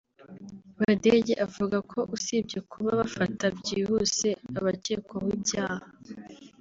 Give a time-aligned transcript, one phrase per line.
[0.79, 4.27] Badege avuga ko usibye kuba bafata byihuse
[4.59, 5.87] abakekwaho ibyaha